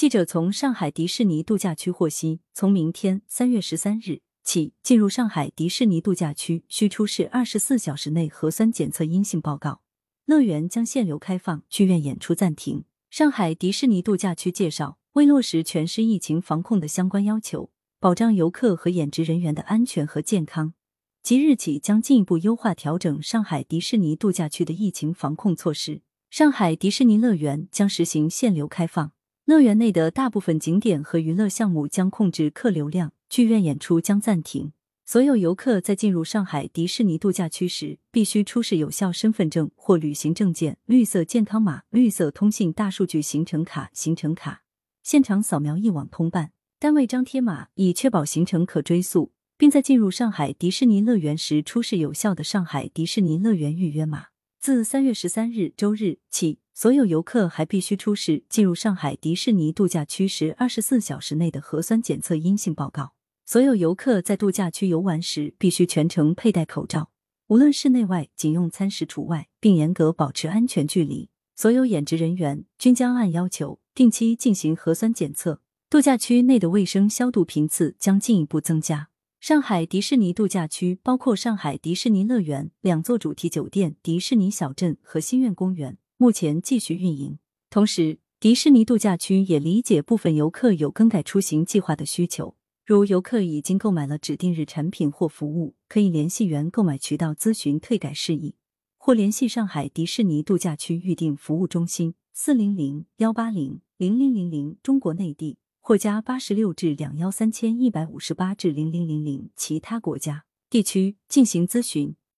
[0.00, 9.82] 记者从上海迪士尼度假区获悉，从明天三月十三日起，进入上海迪士尼度假区需出示二十四小时内核酸检测阴性报告。
[10.24, 12.84] 乐园将限流开放，剧院演出暂停。
[13.10, 20.72] 上海迪士尼度假区介绍，为落实全市疫情防控的相关要求，保障游客和演职人员的安全和健康，
[21.22, 26.00] 即日起将进一步优化调整上海迪士尼度假区的疫情防控措施。
[26.30, 29.12] 上海迪士尼乐园将实行限流开放。
[29.50, 34.70] 乐园内的大部分景点和娱乐项目将控制客流量，剧院演出将暂停。
[35.04, 44.62] 所有游客在进入上海迪士尼度假区时，必须出示有效身份证或旅行证件、绿色健康码、绿色通信大数据行程卡、行程卡，
[45.02, 54.26] 现场扫描一网通办，单位张贴码，以确保行程可追溯，并在进入上海迪士尼乐园时出示有效的上海迪士尼乐园预约码。
[54.60, 63.14] 自三月十三日周日起，所有游客还必须出示进入上海迪士尼度假区时二十四小时内的核酸检测阴性报告。
[63.46, 67.10] 所有游客在度假区游玩时必须全程佩戴口罩，
[67.46, 71.30] 无论室内外，仅用餐时除外，并严格保持安全距离。
[71.56, 75.62] 所有演职人员均将按要求定期进行核酸检测。
[75.88, 79.08] 度假区内的卫生消毒频次将进一步增加。
[79.40, 87.38] 上海迪士尼度假区包括上海迪士尼乐园两座主题酒店、迪士尼小镇和心愿公园，目前继续运营。
[87.70, 98.56] 同时，迪士尼度假区也理解部分游客有更改出行计划的需求，如游客已经购买了指定日产品或服务，可以联系原购买渠道咨询退改事宜，
[98.98, 105.56] 或联系上海迪士尼度假区预订服务中心四零零幺八零零零零零中国内地。
[105.90, 112.14] 或加八十六至两幺三千一百五十八至零零零零其他国家地区进行咨询。